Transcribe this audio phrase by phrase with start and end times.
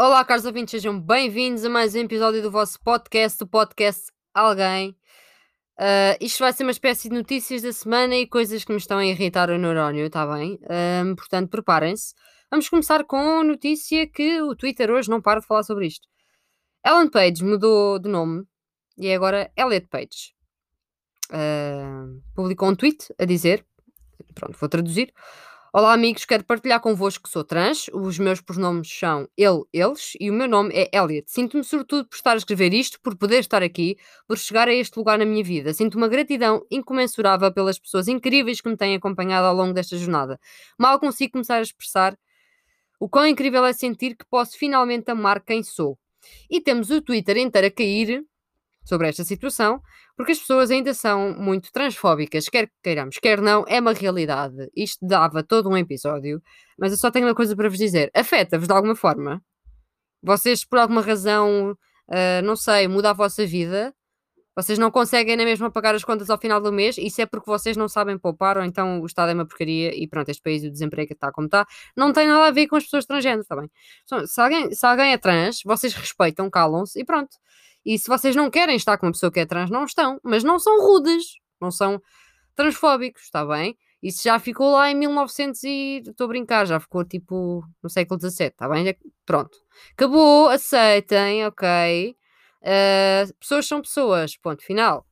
[0.00, 4.90] Olá, caros ouvintes, sejam bem-vindos a mais um episódio do vosso podcast, o podcast Alguém.
[5.76, 8.98] Uh, isto vai ser uma espécie de notícias da semana e coisas que me estão
[8.98, 10.56] a irritar o neurónio, está bem?
[11.04, 12.14] Um, portanto, preparem-se.
[12.48, 16.06] Vamos começar com a notícia que o Twitter hoje não para de falar sobre isto.
[16.86, 18.44] Ellen Page mudou de nome
[18.96, 20.32] e agora Elliot Page.
[21.32, 23.66] Uh, publicou um tweet a dizer,
[24.32, 25.12] pronto, vou traduzir.
[25.70, 30.30] Olá amigos, quero partilhar convosco que sou trans, os meus pronomes são ele, eles e
[30.30, 31.30] o meu nome é Elliot.
[31.30, 34.96] Sinto-me sobretudo por estar a escrever isto, por poder estar aqui, por chegar a este
[34.96, 35.74] lugar na minha vida.
[35.74, 40.40] Sinto uma gratidão incomensurável pelas pessoas incríveis que me têm acompanhado ao longo desta jornada.
[40.78, 42.16] Mal consigo começar a expressar
[42.98, 45.98] o quão incrível é sentir que posso finalmente amar quem sou.
[46.50, 48.24] E temos o Twitter inteiro a cair
[48.88, 49.82] sobre esta situação,
[50.16, 54.70] porque as pessoas ainda são muito transfóbicas, quer queiramos, quer não, é uma realidade.
[54.74, 56.42] Isto dava todo um episódio,
[56.78, 59.42] mas eu só tenho uma coisa para vos dizer: afeta-vos de alguma forma?
[60.22, 63.94] Vocês, por alguma razão, uh, não sei, muda a vossa vida?
[64.56, 67.48] Vocês não conseguem nem mesmo pagar as contas ao final do mês, isso é porque
[67.48, 70.64] vocês não sabem poupar, ou então o Estado é uma porcaria e pronto, este país
[70.64, 71.64] o desemprego está como está.
[71.96, 73.70] Não tem nada a ver com as pessoas transgênero, bem?
[74.26, 77.36] Se alguém, se alguém é trans, vocês respeitam, calam-se e pronto.
[77.84, 80.20] E se vocês não querem estar com uma pessoa que é trans, não estão.
[80.22, 82.02] Mas não são rudes, não são
[82.54, 83.76] transfóbicos, está bem?
[84.02, 88.20] Isso já ficou lá em 1900 e estou a brincar, já ficou tipo no século
[88.20, 88.96] XVII, está bem?
[89.26, 89.58] Pronto.
[89.92, 92.16] Acabou, aceitem, ok.
[92.62, 95.04] Uh, pessoas são pessoas, ponto final.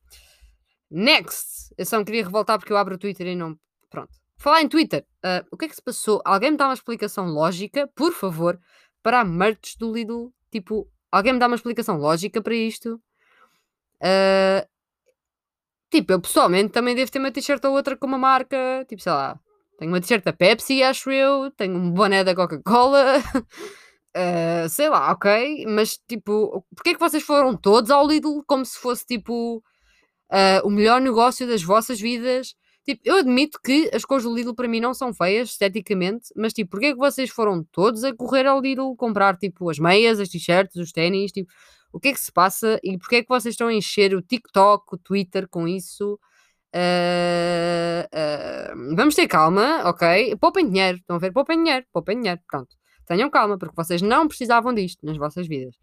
[0.89, 1.73] Next!
[1.77, 3.57] Eu só me queria revoltar porque eu abro o Twitter e não.
[3.89, 4.11] Pronto.
[4.37, 6.21] Falar em Twitter, uh, o que é que se passou?
[6.23, 8.59] Alguém me dá uma explicação lógica, por favor,
[9.03, 10.31] para a merch do Lidl?
[10.51, 13.01] Tipo, Alguém me dá uma explicação lógica para isto?
[14.01, 14.67] Uh,
[15.89, 18.85] tipo, eu pessoalmente também devo ter uma t-shirt ou outra com uma marca.
[18.87, 19.39] Tipo, sei lá.
[19.79, 21.51] Tenho uma t-shirt da Pepsi, acho eu.
[21.51, 23.19] Tenho um boné da Coca-Cola.
[24.15, 25.65] uh, sei lá, ok.
[25.67, 29.57] Mas, tipo, porquê é que vocês foram todos ao Lidl como se fosse, tipo,
[30.31, 32.55] uh, o melhor negócio das vossas vidas?
[32.87, 36.53] Tipo, eu admito que as cores do Lidl para mim não são feias esteticamente, mas
[36.53, 40.21] tipo, porquê é que vocês foram todos a correr ao Lidl comprar tipo as meias,
[40.21, 41.33] as t-shirts, os ténis?
[41.33, 41.51] Tipo,
[41.91, 44.21] o que é que se passa e porquê é que vocês estão a encher o
[44.21, 46.17] TikTok, o Twitter com isso?
[46.73, 50.37] Uh, uh, vamos ter calma, ok?
[50.37, 51.33] Poupem dinheiro, estão a ver?
[51.33, 52.73] Poupem dinheiro, poupem dinheiro, pronto.
[53.05, 55.75] Tenham calma, porque vocês não precisavam disto nas vossas vidas.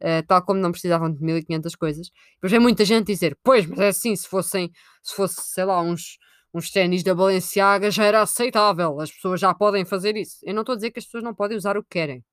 [0.00, 2.10] Uh, tal como não precisavam de 1500 coisas.
[2.36, 4.70] Depois vem muita gente dizer, pois, mas é assim, se fossem,
[5.02, 6.18] se fosse, sei lá, uns
[6.54, 10.38] uns ténis da Balenciaga já era aceitável, as pessoas já podem fazer isso.
[10.42, 12.24] Eu não estou a dizer que as pessoas não podem usar o que querem,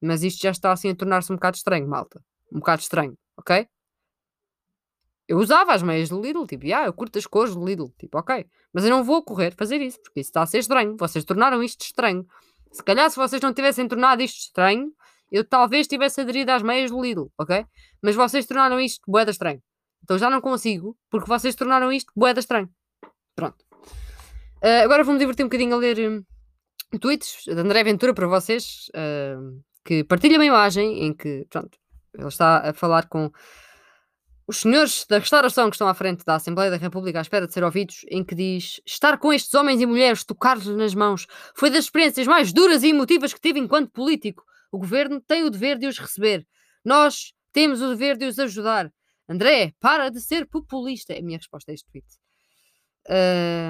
[0.00, 2.22] mas isto já está assim a tornar-se um bocado estranho, malta.
[2.52, 3.66] Um bocado estranho, ok?
[5.28, 8.18] Eu usava as meias do Lidl, tipo, ah, eu curto as cores do Lidl, tipo,
[8.18, 8.44] ok.
[8.72, 10.96] Mas eu não vou correr fazer isso, porque isso está a ser estranho.
[10.98, 12.26] Vocês tornaram isto estranho.
[12.72, 14.92] Se calhar, se vocês não tivessem tornado isto estranho,
[15.30, 17.64] eu talvez tivesse aderido às meias do Lidl, ok?
[18.02, 19.62] Mas vocês tornaram isto boeda estranho.
[20.02, 22.68] Então já não consigo, porque vocês tornaram isto boeda estranho.
[23.34, 23.61] Pronto.
[24.62, 28.88] Uh, agora vou-me divertir um bocadinho a ler um, tweets de André Ventura para vocês,
[28.90, 31.76] uh, que partilha uma imagem em que, pronto,
[32.14, 33.28] ele está a falar com
[34.46, 37.52] os senhores da restauração que estão à frente da Assembleia da República à espera de
[37.52, 41.68] ser ouvidos, em que diz: Estar com estes homens e mulheres, tocar-lhes nas mãos, foi
[41.68, 44.44] das experiências mais duras e emotivas que tive enquanto político.
[44.70, 46.46] O governo tem o dever de os receber.
[46.84, 48.92] Nós temos o dever de os ajudar.
[49.28, 51.12] André, para de ser populista.
[51.12, 52.06] É a minha resposta a este tweet.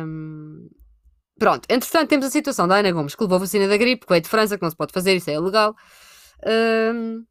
[0.07, 0.69] Um,
[1.43, 4.13] pronto, entretanto, temos a situação da Ana Gomes que levou a vacina da gripe, que
[4.13, 5.75] veio de França, que não se pode fazer, isso é ilegal.
[6.47, 7.25] Um,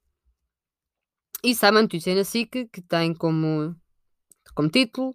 [1.41, 3.73] e sai uma notícia na SIC que tem como,
[4.53, 5.11] como título.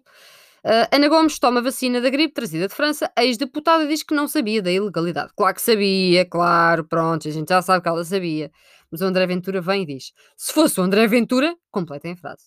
[0.65, 3.11] Uh, Ana Gomes toma vacina da gripe trazida de França.
[3.15, 5.31] Ex-deputada diz que não sabia da ilegalidade.
[5.37, 8.51] Claro que sabia, claro, pronto, a gente já sabe que ela sabia.
[8.89, 12.45] Mas o André Ventura vem e diz: se fosse o André Ventura, completem a frase.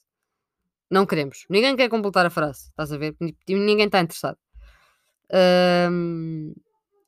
[0.91, 1.47] Não queremos.
[1.49, 2.71] Ninguém quer completar a frase.
[2.71, 3.15] Estás a ver?
[3.49, 4.37] Ninguém está interessado.
[5.32, 6.54] Um,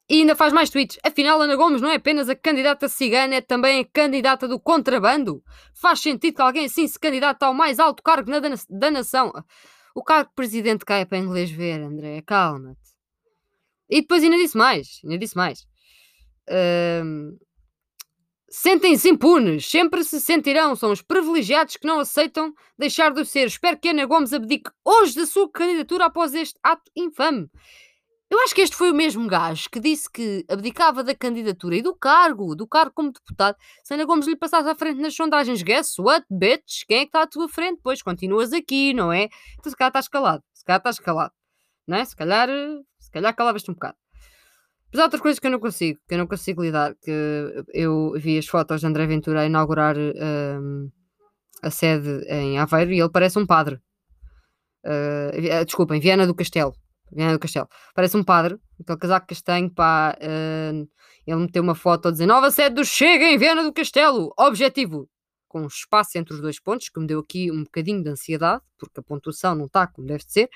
[0.09, 0.99] e ainda faz mais tweets.
[1.03, 5.43] Afinal, Ana Gomes não é apenas a candidata cigana, é também a candidata do contrabando.
[5.75, 9.33] Faz sentido que alguém assim se candidate ao mais alto cargo na, da nação.
[9.95, 12.23] O cargo de presidente cai para inglês ver, André.
[12.23, 12.79] Calma-te.
[13.89, 15.01] E depois ainda disse mais.
[15.05, 15.67] Ainda disse mais.
[17.05, 17.37] Um,
[18.55, 23.47] Sentem-se impunes, sempre se sentirão, são os privilegiados que não aceitam deixar de ser.
[23.47, 27.49] Espero que Ana Gomes abdique hoje da sua candidatura após este ato infame.
[28.33, 31.83] Eu acho que este foi o mesmo gajo que disse que abdicava da candidatura e
[31.83, 35.63] do cargo, do cargo como deputado, se Ana Gomes lhe passasse à frente nas sondagens.
[35.63, 36.87] Guess what, bitch?
[36.89, 37.79] Quem é que está à tua frente?
[37.85, 39.29] Pois continuas aqui, não é?
[39.59, 41.35] Então se calhar estás calado, se calhar estás calado,
[41.87, 42.07] não é?
[42.07, 42.49] Se calhar,
[42.99, 43.99] se calhar calavas-te um bocado.
[44.91, 46.95] Mas há outras coisas que eu não consigo, que eu não consigo lidar.
[47.03, 50.91] Que eu vi as fotos de André Ventura a inaugurar um,
[51.63, 53.79] a sede em Aveiro e ele parece um padre.
[54.87, 56.73] Uh, desculpem, Viana do Castelo.
[57.15, 57.69] Viana do Castelo.
[57.95, 60.17] Parece um padre, aquele casaco castanho, pá.
[60.21, 60.89] Uh,
[61.27, 64.33] ele meteu uma foto a dizer nova sede do Chega em Viana do Castelo.
[64.39, 65.09] Objetivo.
[65.47, 69.01] Com espaço entre os dois pontos, que me deu aqui um bocadinho de ansiedade, porque
[69.01, 70.49] a pontuação não está como deve ser.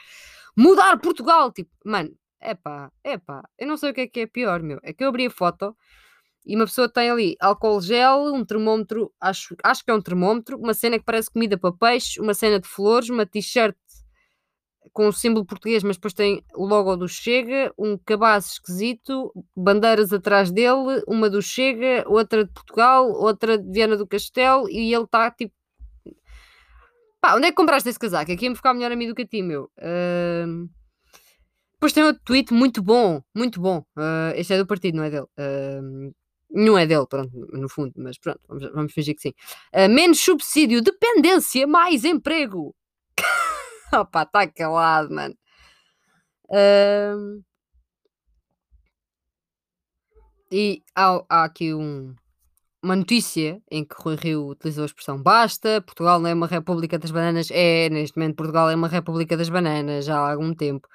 [0.57, 1.53] Mudar Portugal.
[1.53, 2.11] Tipo, mano,
[2.41, 3.43] é pá, é pá.
[3.59, 4.81] Eu não sei o que é que é pior, meu.
[4.83, 5.77] É que eu abri a foto
[6.47, 10.57] e uma pessoa tem ali álcool gel, um termómetro, acho, acho que é um termómetro,
[10.57, 13.77] uma cena que parece comida para peixe, uma cena de flores, uma t-shirt
[14.93, 20.13] com o símbolo português, mas depois tem o logo do Chega, um cabaz esquisito, bandeiras
[20.13, 25.05] atrás dele, uma do Chega, outra de Portugal, outra de Viana do Castelo, e ele
[25.05, 25.55] está tipo.
[27.21, 28.31] Pá, onde é que compraste esse casaco?
[28.31, 29.71] Aqui ia-me ficar melhor a mim do que a ti, meu.
[29.79, 30.69] Uh...
[31.77, 33.85] Depois tem outro tweet muito bom, muito bom.
[33.97, 35.27] Uh, este é do partido, não é dele.
[35.39, 36.15] Uh,
[36.51, 39.35] não é dele, pronto, no fundo, mas pronto, vamos, vamos fingir que sim.
[39.75, 42.75] Uh, menos subsídio, dependência, mais emprego.
[43.93, 45.35] Opa, está calado, mano.
[46.49, 47.43] Uh...
[50.51, 52.15] E há, há aqui um,
[52.83, 56.99] uma notícia em que Rui Rio utilizou a expressão basta, Portugal não é uma república
[56.99, 57.49] das bananas.
[57.51, 60.89] É, neste momento Portugal é uma república das bananas, já há algum tempo.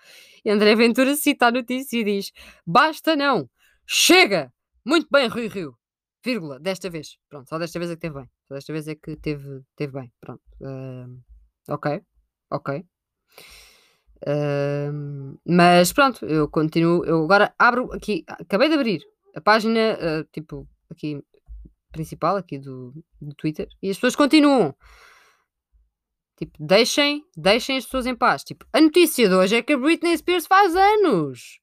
[0.46, 2.32] E André Ventura cita a notícia e diz,
[2.66, 3.50] basta não,
[3.86, 4.52] chega!
[4.86, 5.78] Muito bem, Rui Rio,
[6.24, 7.18] vírgula, desta vez.
[7.30, 8.30] Pronto, só desta vez é que teve bem.
[8.48, 10.12] Só desta vez é que teve, teve bem.
[10.20, 10.42] Pronto.
[10.62, 11.22] Uh,
[11.68, 12.02] ok,
[12.52, 12.86] ok.
[14.28, 17.04] Uh, mas pronto, eu continuo.
[17.06, 19.02] Eu agora abro aqui, acabei de abrir
[19.36, 21.24] a página, uh, tipo, aqui
[21.92, 24.76] principal, aqui do, do Twitter, e as pessoas continuam.
[26.38, 28.44] Tipo, deixem, deixem as pessoas em paz.
[28.44, 31.60] Tipo, a notícia de hoje é que a Britney Spears faz anos.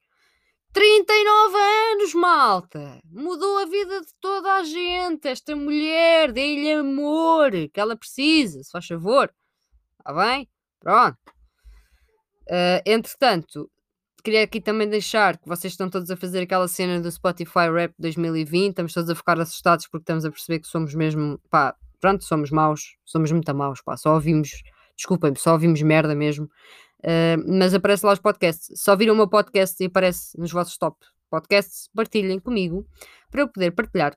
[0.72, 3.00] 39 anos, malta!
[3.10, 5.26] Mudou a vida de toda a gente.
[5.26, 9.32] Esta mulher, dê-lhe amor que ela precisa, se faz favor.
[9.98, 10.48] Está bem?
[10.80, 11.18] Pronto.
[12.48, 13.70] Uh, entretanto,
[14.22, 17.94] queria aqui também deixar que vocês estão todos a fazer aquela cena do Spotify Rap
[17.98, 18.70] 2020.
[18.70, 22.50] Estamos todos a ficar assustados porque estamos a perceber que somos mesmo, pá, pronto, somos
[22.50, 24.62] maus, somos muito maus, pá, só ouvimos,
[24.96, 26.46] desculpem-me, só ouvimos merda mesmo.
[27.00, 28.80] Uh, mas aparece lá os podcasts.
[28.80, 30.96] Só viram o meu podcast e aparece nos vossos top
[31.30, 32.86] podcasts, partilhem comigo
[33.30, 34.16] para eu poder partilhar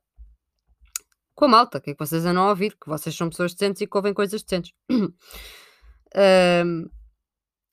[1.35, 3.81] com a malta, que é que vocês andam a ouvir, que vocês são pessoas decentes
[3.81, 4.73] e que ouvem coisas decentes.
[6.15, 6.89] uh,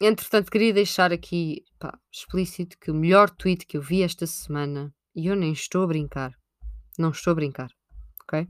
[0.00, 4.94] Entretanto, queria deixar aqui pá, explícito que o melhor tweet que eu vi esta semana,
[5.14, 6.32] e eu nem estou a brincar,
[6.96, 7.70] não estou a brincar,
[8.23, 8.49] ok?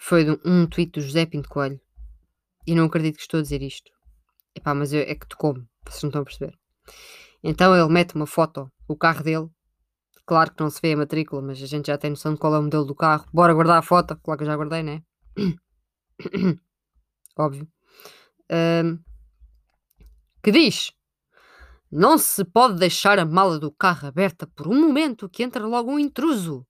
[0.00, 1.80] foi de um tweet do José Pinto Coelho,
[2.66, 3.90] e não acredito que estou a dizer isto.
[4.54, 6.56] Epá, mas eu, é que tocou-me, vocês não estão a perceber.
[7.42, 9.48] Então ele mete uma foto, o carro dele,
[10.26, 12.54] claro que não se vê a matrícula, mas a gente já tem noção de qual
[12.54, 13.26] é o modelo do carro.
[13.32, 15.02] Bora guardar a foto, claro que eu já guardei, né?
[17.36, 17.68] óbvio,
[18.50, 18.98] um,
[20.42, 20.92] que diz:
[21.90, 25.90] Não se pode deixar a mala do carro aberta por um momento que entra logo
[25.90, 26.66] um intruso.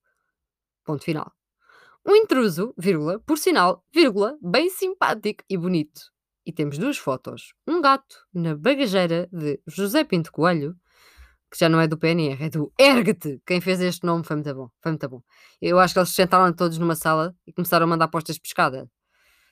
[0.84, 1.32] Ponto final.
[2.06, 6.00] Um intruso, vírgula, por sinal, vírgula, bem simpático e bonito.
[6.46, 7.52] E temos duas fotos.
[7.66, 10.74] Um gato na bagageira de José Pinto Coelho,
[11.50, 13.42] que já não é do PNR, é do Ergue-te.
[13.46, 14.70] Quem fez este nome foi muito bom.
[14.82, 15.22] Foi muito bom.
[15.60, 18.40] Eu acho que eles se sentaram todos numa sala e começaram a mandar postas de
[18.40, 18.90] pescada.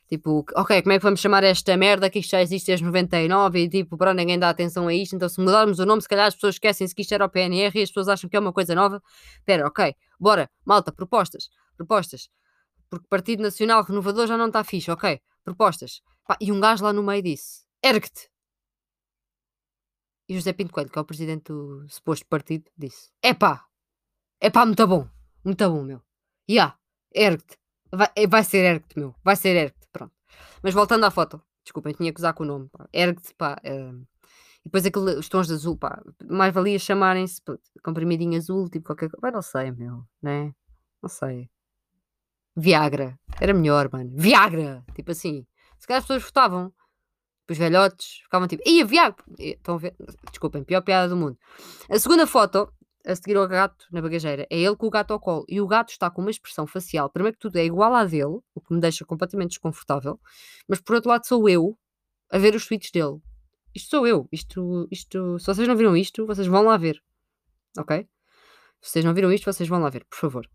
[0.09, 3.59] Tipo, ok, como é que vamos chamar esta merda que isto já existe desde 99
[3.59, 6.27] e tipo, para ninguém dá atenção a isto, então se mudarmos o nome, se calhar
[6.27, 8.53] as pessoas esquecem-se que isto era o PNR e as pessoas acham que é uma
[8.53, 9.03] coisa nova.
[9.39, 12.29] Espera, ok, bora, malta, propostas, propostas.
[12.89, 16.01] Porque Partido Nacional Renovador já não está fixe, ok, propostas.
[16.25, 18.31] Pá, e um gajo lá no meio disse, ergue-te.
[20.29, 23.65] E José Pinto Coelho, que é o presidente do suposto partido, disse, epá,
[24.41, 25.09] epá, muito bom,
[25.45, 26.01] muito bom, meu.
[26.49, 26.79] Ya, yeah,
[27.13, 27.59] ergue-te.
[27.93, 29.75] Vai, vai ser ergue-te, meu, vai ser ergue-te.
[30.62, 32.69] Mas voltando à foto, desculpem, tinha que usar com o nome.
[32.93, 33.61] Ergue-te, pá.
[33.64, 34.07] Uh,
[34.61, 36.02] e depois aquele, os tons de azul, pá.
[36.28, 37.40] Mais valia chamarem-se
[37.83, 39.35] comprimidinho azul, tipo qualquer coisa.
[39.35, 40.52] Não sei, meu, né?
[41.02, 41.49] Não sei.
[42.57, 43.19] Viagra.
[43.40, 44.11] Era melhor, mano.
[44.14, 44.85] Viagra!
[44.95, 45.47] Tipo assim.
[45.78, 46.73] Se calhar as pessoas votavam.
[47.49, 49.25] Os velhotes ficavam tipo, ia Viagra!
[49.38, 49.95] Estão a ver?
[50.31, 51.38] Desculpem, pior piada do mundo.
[51.88, 52.73] A segunda foto
[53.07, 54.47] a seguir ao gato na bagageira.
[54.51, 55.45] É ele com o gato ao colo.
[55.49, 58.41] E o gato está com uma expressão facial, primeiro que tudo, é igual à dele,
[58.55, 60.21] o que me deixa completamente desconfortável.
[60.69, 61.79] Mas por outro lado, sou eu
[62.31, 63.21] a ver os tweets dele.
[63.75, 64.29] Isto sou eu.
[64.33, 67.01] Isto, isto, se vocês não viram isto, vocês vão lá ver.
[67.79, 68.09] Ok?
[68.81, 70.49] Se vocês não viram isto, vocês vão lá ver, por favor.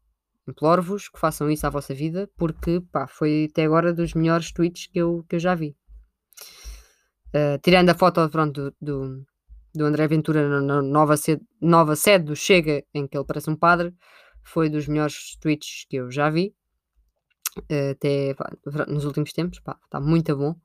[0.47, 4.87] Imploro-vos que façam isso à vossa vida, porque pá, foi até agora dos melhores tweets
[4.87, 5.75] que eu, que eu já vi.
[7.29, 9.25] Uh, tirando a foto pronto, do, do
[9.73, 13.55] do André Ventura na, nova, sede, nova sede do Chega, em que ele parece um
[13.55, 13.93] padre,
[14.43, 16.53] foi dos melhores tweets que eu já vi.
[17.69, 18.35] Uh, até
[18.87, 20.55] nos últimos tempos, pá, está muito bom.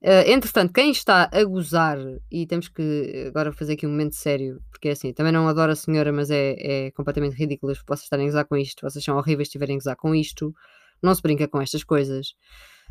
[0.00, 1.98] Uh, entretanto, quem está a gozar,
[2.30, 5.72] e temos que agora fazer aqui um momento sério, porque é assim, também não adoro
[5.72, 9.16] a senhora, mas é, é completamente ridículo vocês estarem a gozar com isto, vocês são
[9.16, 10.54] horríveis estiverem a gozar com isto,
[11.02, 12.34] não se brinca com estas coisas.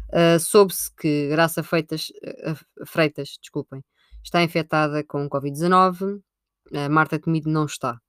[0.09, 3.81] Uh, Soube-se que Graça Feitas, uh, Freitas, desculpem,
[4.24, 6.21] está infectada com Covid-19,
[6.74, 8.00] a Marta Temido não está.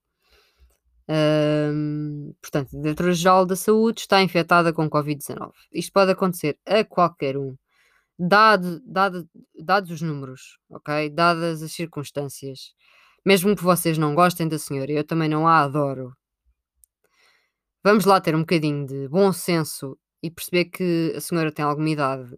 [1.09, 5.53] Uh, portanto, a Diretora-Geral da Saúde está infectada com Covid-19.
[5.73, 7.57] Isto pode acontecer a qualquer um
[8.19, 11.09] dado, dado, dados os números, ok?
[11.09, 12.75] Dadas as circunstâncias,
[13.25, 16.15] mesmo que vocês não gostem da senhora, eu também não a adoro.
[17.83, 21.89] Vamos lá ter um bocadinho de bom senso e perceber que a senhora tem alguma
[21.89, 22.37] idade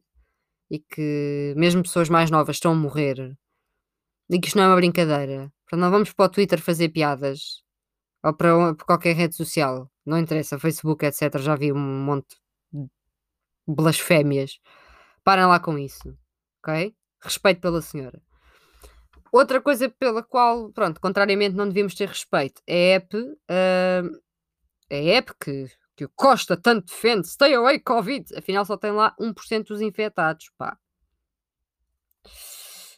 [0.70, 3.36] e que mesmo pessoas mais novas estão a morrer
[4.30, 5.52] e que isto não é uma brincadeira.
[5.72, 7.62] Não vamos para o Twitter fazer piadas
[8.22, 11.38] ou para, para qualquer rede social, não interessa, Facebook, etc.
[11.38, 12.36] Já vi um monte
[12.72, 12.88] de
[13.66, 14.60] blasfémias
[15.22, 16.16] Parem lá com isso,
[16.62, 16.94] ok?
[17.20, 18.20] Respeito pela senhora.
[19.30, 24.22] Outra coisa pela qual, pronto, contrariamente não devíamos ter respeito é a app, uh,
[24.90, 29.14] a app que, que o Costa tanto defende, Stay Away Covid, afinal só tem lá
[29.20, 30.76] 1% dos infectados, pá.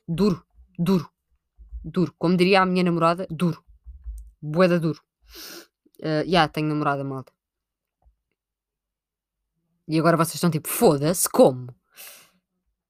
[0.08, 0.42] Duro,
[0.78, 1.10] duro,
[1.84, 2.14] duro.
[2.18, 3.62] Como diria a minha namorada, duro.
[4.40, 5.00] Boeda duro.
[6.00, 7.32] Uh, yeah, tenho namorada, malta.
[9.88, 11.74] E agora vocês estão tipo, foda-se, como?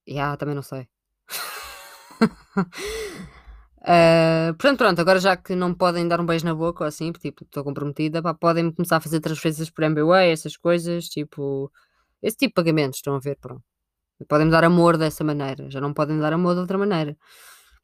[0.08, 0.88] Yeah, também não sei.
[3.80, 7.12] Uh, portanto, pronto, agora já que não podem dar um beijo na boca ou assim,
[7.12, 11.70] tipo, estou comprometida, pá, podem começar a fazer transferências por MBWay, essas coisas, tipo,
[12.22, 13.62] esse tipo de pagamentos, estão a ver, pronto.
[14.28, 17.16] Podem dar amor dessa maneira, já não podem dar amor de outra maneira.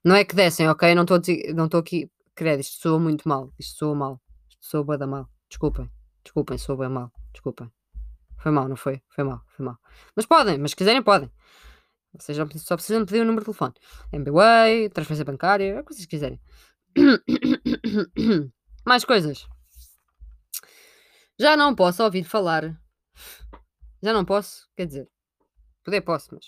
[0.04, 0.94] Não é que dessem, ok?
[0.94, 5.28] Não estou aqui, credo, isto soa muito mal, isto soa mal, isto soa bada mal,
[5.48, 5.90] desculpem,
[6.22, 7.70] desculpem, soa bem mal, desculpem.
[8.38, 9.02] Foi mal, não foi?
[9.08, 9.78] Foi mal, foi mal.
[10.14, 11.30] Mas podem, mas se quiserem, podem.
[12.16, 13.74] Vocês só precisam pedir o número de telefone.
[14.12, 16.40] MBWay, transferência bancária, o que vocês quiserem.
[18.86, 19.46] Mais coisas.
[21.38, 22.80] Já não posso ouvir falar.
[24.02, 25.08] Já não posso, quer dizer,
[25.84, 26.46] poder posso, mas.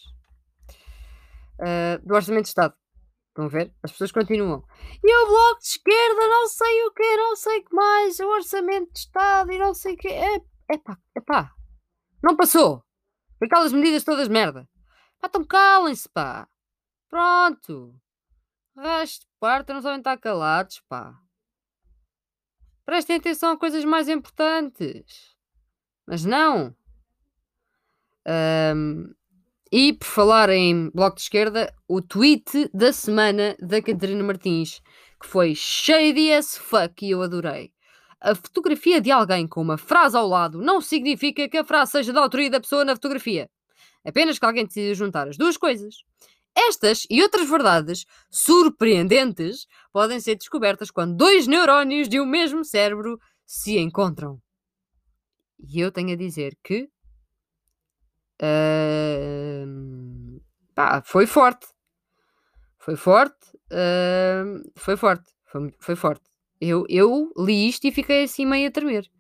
[1.61, 2.75] Uh, do Orçamento de Estado.
[3.41, 3.75] Estão a ver?
[3.83, 4.63] As pessoas continuam.
[5.03, 8.21] E o Bloco de Esquerda, não sei o que, não sei o que mais.
[8.21, 10.09] O Orçamento de Estado e não sei o que.
[10.09, 10.37] É,
[10.71, 11.55] epá, epá.
[12.23, 12.85] Não passou.
[13.43, 14.69] Aquelas medidas todas merda.
[15.19, 16.47] Pá, então calem-se, pá.
[17.09, 17.95] Pronto.
[18.77, 21.19] Resto parte não sabem estar calados, pá.
[22.85, 25.35] Prestem atenção a coisas mais importantes.
[26.07, 26.77] Mas não.
[28.27, 29.15] Um,
[29.73, 34.81] e por falar em Bloco de Esquerda, o tweet da semana da Catarina Martins,
[35.21, 37.73] que foi cheio de as fuck e eu adorei.
[38.21, 42.13] A fotografia de alguém com uma frase ao lado não significa que a frase seja
[42.13, 43.49] da autoria da pessoa na fotografia.
[44.05, 45.97] Apenas que alguém decida juntar as duas coisas.
[46.55, 53.19] Estas e outras verdades surpreendentes podem ser descobertas quando dois neurónios de um mesmo cérebro
[53.47, 54.41] se encontram.
[55.59, 56.89] E eu tenho a dizer que.
[60.75, 61.67] Pá, foi forte.
[62.79, 63.57] Foi forte.
[63.71, 65.31] Uh, foi forte.
[65.45, 66.25] Foi, foi forte.
[66.61, 69.11] Eu, eu li isto e fiquei assim meio a tremer.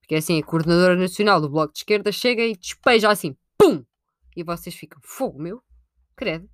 [0.00, 3.84] Porque assim, a coordenadora nacional do Bloco de Esquerda chega e despeja assim, pum!
[4.36, 5.62] E vocês ficam, fogo meu,
[6.16, 6.48] credo.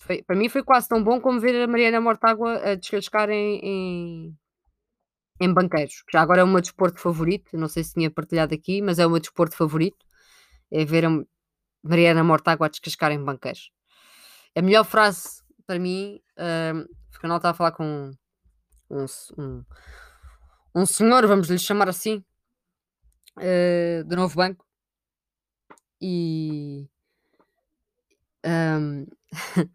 [0.00, 3.60] Foi, para mim foi quase tão bom como ver a Mariana Mortágua a descascar em,
[3.62, 4.38] em,
[5.40, 6.02] em banqueiros.
[6.12, 7.56] Já agora é o meu desporto favorito.
[7.56, 10.04] Não sei se tinha partilhado aqui, mas é o meu desporto favorito.
[10.72, 11.10] É ver a
[11.82, 13.70] Mariana Mortágua a descascar em banqueiros.
[14.56, 18.12] A melhor frase para mim, um, porque eu estava a falar com
[18.90, 19.06] um,
[19.38, 19.64] um,
[20.74, 22.24] um senhor, vamos lhe chamar assim,
[23.38, 24.66] uh, do novo banco,
[26.00, 26.88] e
[28.44, 29.06] um,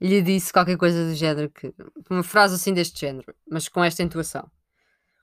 [0.00, 1.74] lhe disse qualquer coisa do género, que,
[2.10, 4.50] uma frase assim deste género, mas com esta intuação.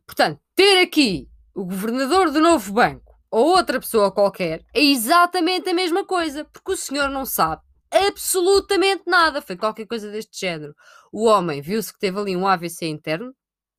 [0.06, 5.74] Portanto, ter aqui o governador do novo banco ou outra pessoa qualquer é exatamente a
[5.74, 9.42] mesma coisa, porque o senhor não sabe absolutamente nada.
[9.42, 10.76] Foi qualquer coisa deste género.
[11.12, 13.34] O homem viu-se que teve ali um AVC interno,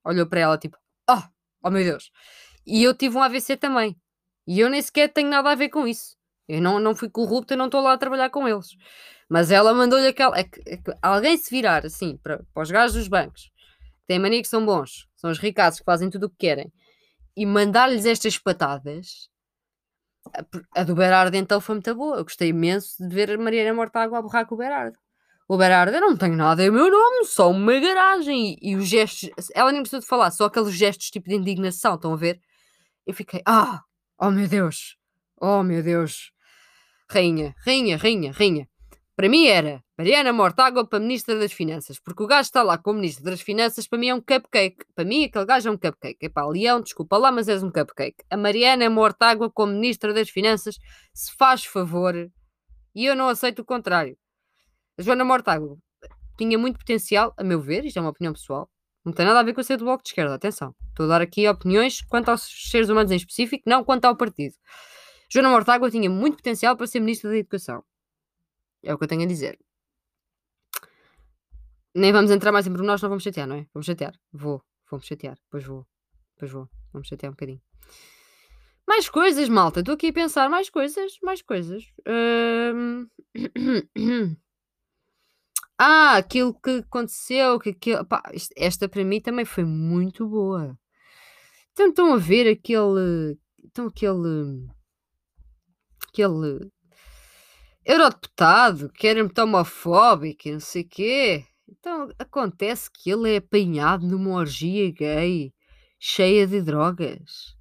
[0.04, 0.76] olhou para ela tipo,
[1.08, 1.22] oh,
[1.62, 2.10] oh meu Deus.
[2.66, 3.96] E eu tive um AVC também.
[4.44, 6.16] E eu nem sequer tenho nada a ver com isso.
[6.48, 8.70] Eu não, não fui corrupta, não estou lá a trabalhar com eles.
[9.28, 10.36] Mas ela mandou-lhe aquela.
[10.36, 13.52] É que, é que alguém se virar assim para, para os gajos dos bancos,
[14.00, 16.72] que têm mania que são bons, são os ricaços que fazem tudo o que querem,
[17.36, 19.32] e mandar-lhes estas patadas.
[20.74, 22.16] A, do Berardo então foi muito boa.
[22.16, 24.98] Eu gostei imenso de ver a Mariana Mortágua a borrar com o Berardo.
[25.46, 28.56] O Berardo, eu não tenho nada é meu nome, só uma garagem.
[28.62, 31.96] E, e os gestos, ela nem precisou de falar, só aqueles gestos tipo de indignação,
[31.96, 32.40] estão a ver?
[33.06, 33.82] Eu fiquei, ah,
[34.18, 34.96] oh meu Deus,
[35.40, 36.32] oh meu Deus.
[37.10, 38.68] Rainha, rainha, rainha, rainha.
[39.16, 42.98] Para mim era Mariana Mortágua para Ministra das Finanças, porque o gajo está lá como
[42.98, 44.84] Ministro das Finanças, para mim é um cupcake.
[44.92, 46.26] Para mim aquele gajo é um cupcake.
[46.26, 48.24] Epá, Leão, desculpa lá, mas és um cupcake.
[48.28, 50.78] A Mariana Mortágua como Ministra das Finanças,
[51.14, 52.28] se faz favor,
[52.92, 54.16] e eu não aceito o contrário.
[54.98, 55.76] A Joana Mortágua
[56.36, 58.68] tinha muito potencial, a meu ver, isto é uma opinião pessoal,
[59.04, 60.74] não tem nada a ver com ser do Bloco de Esquerda, atenção.
[60.88, 64.54] Estou a dar aqui opiniões quanto aos seres humanos em específico, não quanto ao partido.
[65.30, 67.84] Joana Mortágua tinha muito potencial para ser Ministra da Educação.
[68.84, 69.58] É o que eu tenho a dizer.
[71.94, 73.66] Nem vamos entrar mais em pormenores, não vamos chatear, não é?
[73.72, 74.14] Vamos chatear.
[74.32, 75.36] Vou, vamos chatear.
[75.44, 75.86] Depois vou.
[76.34, 76.68] Depois vou.
[76.92, 77.62] Vamos chatear um bocadinho.
[78.86, 79.80] Mais coisas, malta.
[79.80, 80.50] Estou aqui a pensar.
[80.50, 81.84] Mais coisas, mais coisas.
[82.06, 83.08] Hum...
[85.76, 88.22] Ah, aquilo que aconteceu, que aquilo, pá,
[88.56, 90.78] esta para mim também foi muito boa.
[91.72, 94.68] Então estão a ver aquele, então aquele,
[96.08, 96.70] aquele
[97.84, 101.44] eurodeputado que era muito homofóbico e não sei o quê.
[101.68, 105.52] Então acontece que ele é apanhado numa orgia gay
[105.98, 107.54] cheia de drogas.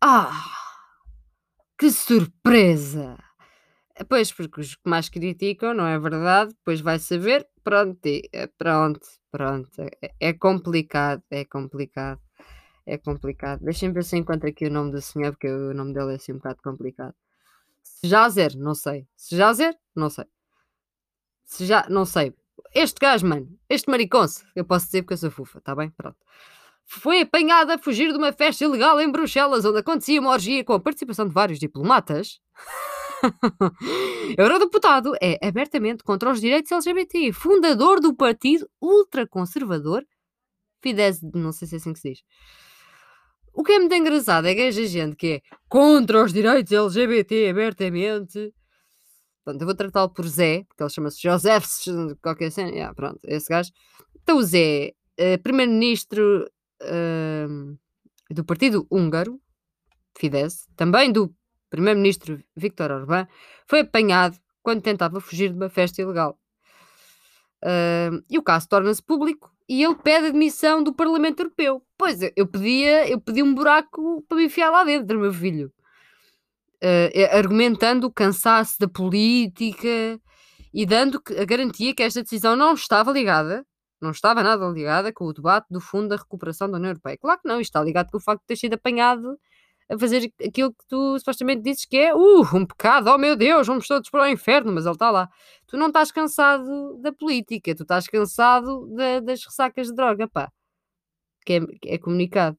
[0.00, 0.44] Ah,
[1.78, 3.16] que surpresa!
[4.10, 6.52] Pois, porque os que mais criticam, não é verdade?
[6.54, 7.46] Depois vai saber.
[7.64, 9.82] Pronto, eh, pronto, pronto.
[10.02, 12.20] É, é complicado, é complicado.
[12.86, 13.60] É complicado.
[13.64, 16.32] Deixem-me ver se encontro aqui o nome do senhor, porque o nome dele é assim
[16.32, 17.14] um bocado complicado.
[17.82, 19.06] Se já zero, não sei.
[19.16, 20.24] Se já zero, não sei.
[21.44, 22.34] Se já, não sei.
[22.74, 25.90] Este gajo, mano, este mariconce, eu posso dizer porque eu sou fufa, tá bem?
[25.90, 26.18] Pronto.
[26.84, 30.72] Foi apanhado a fugir de uma festa ilegal em Bruxelas, onde acontecia uma orgia com
[30.72, 32.40] a participação de vários diplomatas.
[34.38, 40.04] Eurodeputado é abertamente contra os direitos LGBT, fundador do partido ultraconservador
[40.80, 42.22] Fidesz, não sei se é assim que se diz.
[43.58, 47.48] O que é muito engraçado é que esta gente que é contra os direitos LGBT
[47.50, 48.54] abertamente.
[49.44, 51.58] Pronto, eu vou tratá-lo por Zé, porque ele chama-se José,
[52.22, 52.70] qualquer cena.
[52.70, 53.72] Yeah, pronto, esse gajo.
[54.22, 56.48] Então o Zé, uh, primeiro-ministro
[56.84, 57.78] uh,
[58.30, 59.40] do partido húngaro,
[60.16, 61.34] Fidesz, também do
[61.68, 63.26] primeiro-ministro Viktor Orbán,
[63.66, 66.38] foi apanhado quando tentava fugir de uma festa ilegal.
[67.64, 71.82] Uh, e o caso torna-se público e ele pede admissão do Parlamento Europeu.
[71.96, 75.72] Pois, eu pedia, eu pedi um buraco para me enfiar lá dentro, meu filho.
[76.82, 80.18] Uh, argumentando o cansaço da política
[80.72, 83.66] e dando a garantia que esta decisão não estava ligada,
[84.00, 87.18] não estava nada ligada com o debate do Fundo da Recuperação da União Europeia.
[87.18, 89.36] Claro que não, isto está ligado com o facto de ter sido apanhado
[89.88, 93.66] a fazer aquilo que tu supostamente dizes que é uh, um pecado, oh meu Deus,
[93.66, 95.28] vamos todos para o inferno, mas ele está lá.
[95.66, 100.52] Tu não estás cansado da política, tu estás cansado da, das ressacas de droga, pá.
[101.46, 102.58] Que é, que é comunicado.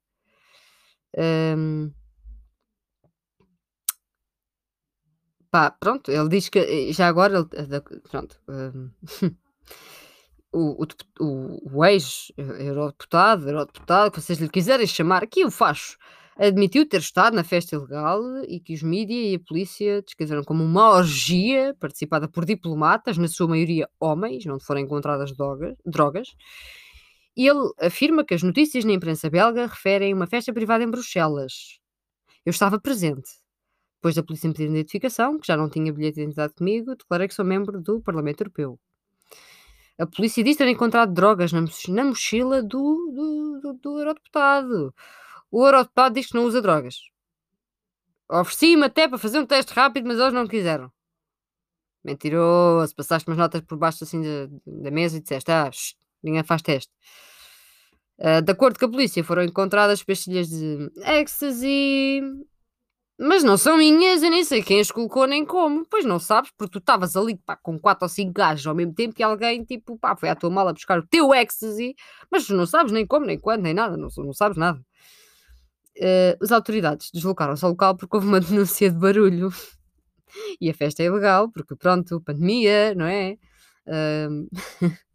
[1.17, 1.91] Um...
[5.51, 8.91] Pá, pronto, ele diz que eh, já agora, ele, pronto, um...
[10.51, 10.85] o,
[11.19, 15.97] o, o ex-eurodeputado, eurodeputado, que vocês lhe quiserem chamar, aqui o facho,
[16.47, 20.63] admitiu ter estado na festa ilegal e que os mídias e a polícia descreveram como
[20.63, 25.33] uma orgia participada por diplomatas, na sua maioria homens, onde foram encontradas
[25.85, 26.29] drogas.
[27.35, 31.79] ele afirma que as notícias na imprensa belga referem uma festa privada em Bruxelas.
[32.45, 33.29] Eu estava presente.
[33.97, 37.27] Depois da polícia me pedir identificação, que já não tinha bilhete de identidade comigo, declarei
[37.27, 38.79] que sou membro do Parlamento Europeu.
[39.99, 41.61] A polícia diz ter encontrado drogas na,
[42.05, 44.93] mochila do, do, do, do eurodeputado.
[45.51, 46.95] O Eurodeputado diz que não usa drogas.
[48.29, 50.91] Ofereci-me até para fazer um teste rápido, mas eles não quiseram.
[52.03, 54.21] Mentiroso, passaste umas notas por baixo assim
[54.65, 56.91] da, mesa e disseste: Ah, shh, ninguém faz teste.
[58.19, 62.21] Uh, de acordo com a polícia, foram encontradas pastilhas de ecstasy,
[63.17, 65.85] mas não são minhas, eu nem sei quem as colocou nem como.
[65.89, 68.93] Pois não sabes, porque tu estavas ali pá, com 4 ou 5 gajos ao mesmo
[68.93, 71.95] tempo e alguém tipo, pá, foi à tua mala buscar o teu ecstasy,
[72.31, 74.81] mas tu não sabes nem como, nem quando, nem nada, não, não sabes nada
[75.99, 79.49] uh, as autoridades deslocaram-se ao local porque houve uma denúncia de barulho.
[80.61, 83.37] E a festa é ilegal, porque pronto, pandemia, não é?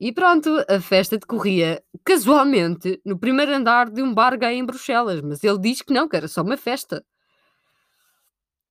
[0.00, 5.22] E pronto, a festa decorria casualmente no primeiro andar de um bar gay em Bruxelas,
[5.22, 7.02] mas ele diz que não, que era só uma festa.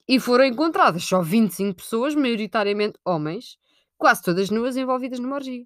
[0.08, 3.58] E foram encontradas só 25 pessoas, maioritariamente homens,
[3.98, 5.66] quase todas nuas envolvidas numa orgia.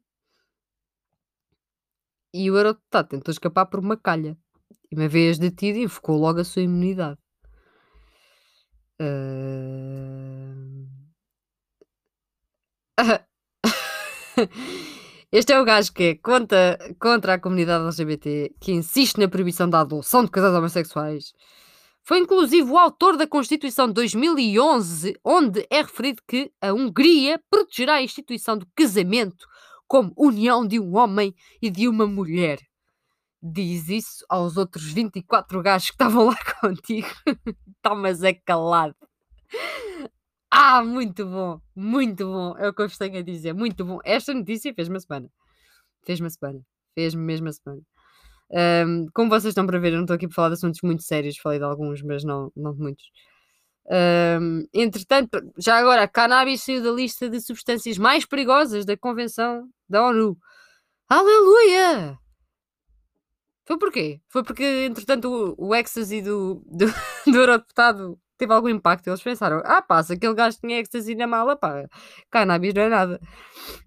[2.34, 4.38] E o Eurodeputado tentou escapar por uma calha.
[4.91, 7.19] E uma vez detido, invocou logo a sua imunidade.
[9.02, 10.88] Uh...
[15.30, 19.69] Este é o gajo que é contra, contra a comunidade LGBT, que insiste na proibição
[19.69, 21.34] da adoção de casais homossexuais.
[22.02, 27.95] Foi inclusive o autor da Constituição de 2011, onde é referido que a Hungria protegerá
[27.95, 29.45] a instituição do casamento
[29.86, 32.60] como união de um homem e de uma mulher.
[33.41, 37.08] Diz isso aos outros 24 gajos que estavam lá contigo.
[37.82, 38.95] Thomas é calado.
[40.52, 42.58] Ah, muito bom, muito bom.
[42.58, 43.54] É o que eu vos tenho a dizer.
[43.54, 44.00] Muito bom.
[44.04, 45.30] Esta notícia fez-me a semana.
[46.06, 46.62] Fez-me a semana.
[46.95, 47.82] Fez-me mesmo a semana.
[48.50, 51.04] Um, como vocês estão para ver, eu não estou aqui para falar de assuntos muito
[51.04, 51.38] sérios.
[51.38, 53.06] Falei de alguns, mas não, não de muitos.
[53.89, 59.69] Um, entretanto, já agora, a cannabis saiu da lista de substâncias mais perigosas da Convenção
[59.89, 60.38] da ONU.
[61.10, 62.17] Aleluia!
[63.67, 64.21] Foi porquê?
[64.30, 66.86] Foi porque, entretanto, o, o ecstasy do, do,
[67.30, 69.08] do eurodeputado teve algum impacto.
[69.08, 71.86] Eles pensaram: ah, pá, se aquele gajo tinha ecstasy na mala, pá,
[72.32, 73.19] cannabis não é nada.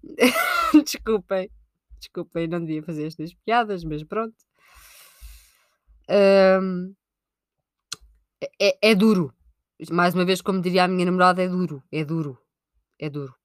[0.85, 1.49] Desculpem,
[1.99, 4.35] desculpem, não devia fazer estas piadas, mas pronto.
[6.09, 6.93] Um,
[8.59, 9.33] é, é duro.
[9.91, 12.37] Mais uma vez, como diria a minha namorada, é duro, é duro,
[12.99, 13.35] é duro,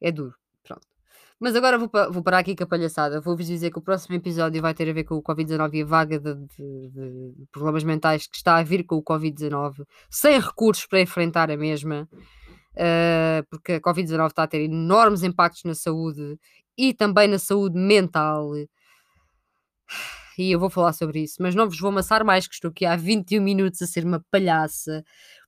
[0.00, 0.36] é duro.
[1.44, 3.20] Mas agora vou, vou parar aqui com a palhaçada.
[3.20, 5.84] Vou-vos dizer que o próximo episódio vai ter a ver com o Covid-19 e a
[5.84, 10.86] vaga de, de, de, problemas mentais que está a vir com o Covid-19, sem recursos
[10.86, 16.38] para enfrentar a mesma, uh, porque a Covid-19 está a ter enormes impactos na saúde
[16.78, 18.54] e também na saúde mental
[20.38, 22.84] e eu vou falar sobre isso, mas não vos vou amassar mais, que estou aqui
[22.84, 25.04] há 21 minutos a ser uma palhaça.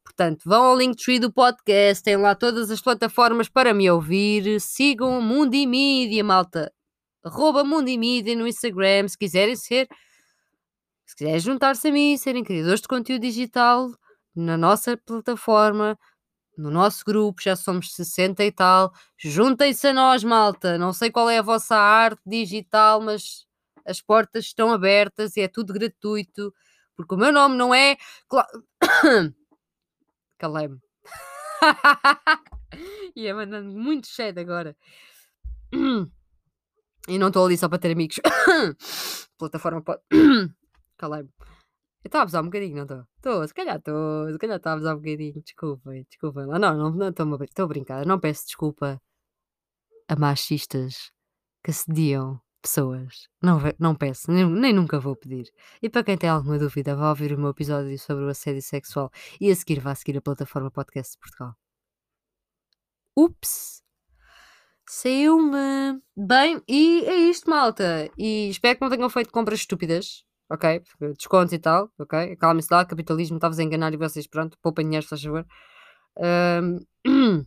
[0.06, 5.18] Portanto, vão ao Linktree do podcast, têm lá todas as plataformas para me ouvir, sigam
[5.18, 6.72] o Mundi Mídia, malta.
[7.24, 9.88] Arroba Mundi Mídia no Instagram, se quiserem ser,
[11.04, 13.90] se quiserem juntar-se a mim, serem criadores de conteúdo digital
[14.34, 15.98] na nossa plataforma,
[16.56, 18.92] no nosso grupo, já somos 60 e tal.
[19.18, 20.78] Juntem-se a nós, malta.
[20.78, 23.44] Não sei qual é a vossa arte digital, mas
[23.84, 26.54] as portas estão abertas e é tudo gratuito,
[26.96, 27.96] porque o meu nome não é.
[30.38, 30.78] Calei-me.
[33.16, 34.76] e é mandando muito cheio agora.
[37.08, 38.20] E não estou ali só para ter amigos.
[39.38, 40.02] Plataforma pode.
[40.98, 41.30] Calei-me.
[42.04, 43.04] Eu estava a abusar um bocadinho, não estou?
[43.16, 45.42] Estou, se calhar estou, se calhar estava a abusar um bocadinho.
[45.42, 46.58] Desculpem, desculpem lá.
[46.58, 48.06] Não, não estou a brincar.
[48.06, 49.00] Não peço desculpa
[50.08, 51.10] a machistas
[51.64, 53.28] que assediam pessoas.
[53.40, 55.50] Não, não peço, nem, nem, nunca vou pedir.
[55.80, 59.10] E para quem tem alguma dúvida, vá ouvir o meu episódio sobre o assédio sexual
[59.40, 61.54] e a seguir vá seguir a plataforma Podcast de Portugal.
[63.16, 63.82] Ups!
[64.88, 66.00] Saiu-me!
[66.16, 68.10] Bem, e é isto, malta.
[68.18, 70.82] E espero que não tenham feito compras estúpidas, ok?
[71.16, 72.32] Descontos e tal, ok?
[72.32, 75.46] Acalmem-se lá, capitalismo, estava a enganar e vocês, pronto, poupem dinheiro, se faz favor.
[76.18, 77.46] Um...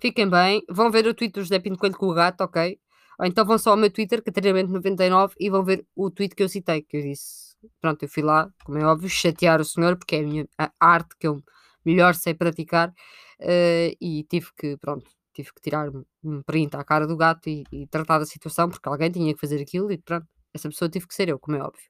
[0.00, 0.62] Fiquem bem.
[0.70, 2.78] Vão ver o tweet do José Pinto Coelho com o gato, ok?
[3.18, 6.48] Ou então vão só ao meu Twitter, Catarina99, e vão ver o tweet que eu
[6.48, 7.56] citei, que eu disse.
[7.80, 10.70] Pronto, eu fui lá, como é óbvio, chatear o senhor, porque é a minha a
[10.80, 11.42] arte que eu
[11.84, 15.90] melhor sei praticar, uh, e tive que, pronto, tive que tirar
[16.22, 19.40] um print à cara do gato e, e, tratar da situação, porque alguém tinha que
[19.40, 21.82] fazer aquilo, e pronto, essa pessoa tive que ser eu, como é óbvio.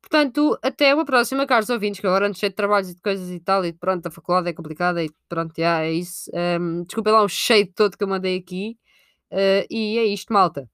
[0.00, 3.30] Portanto, até uma próxima, caros ouvintes, que agora ando cheio de trabalhos e de coisas
[3.30, 6.30] e tal, e pronto, a faculdade é complicada e pronto, já é isso.
[6.34, 8.76] Um, desculpem lá o cheio todo que eu mandei aqui.
[9.30, 10.68] Uh, e é isto, malta.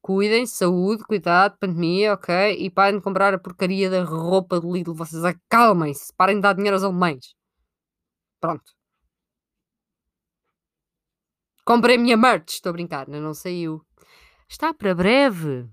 [0.00, 2.56] Cuidem, saúde, cuidado, pandemia, ok?
[2.58, 4.94] E parem de comprar a porcaria da roupa do Lidl.
[4.94, 6.12] Vocês acalmem-se.
[6.14, 7.34] Parem de dar dinheiro aos alemães.
[8.40, 8.72] Pronto.
[11.64, 12.54] Comprei a minha merch.
[12.54, 13.82] Estou a brincar, não, não saiu.
[14.48, 15.66] Está para breve.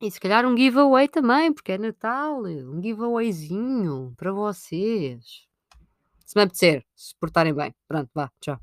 [0.00, 2.42] E se calhar um giveaway também, porque é Natal.
[2.44, 5.48] Um giveawayzinho para vocês.
[6.24, 7.74] Se me apetecer, se portarem bem.
[7.88, 8.60] Pronto, vá, tchau.